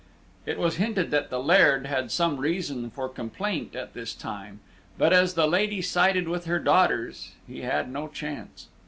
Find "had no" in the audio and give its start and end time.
7.61-8.07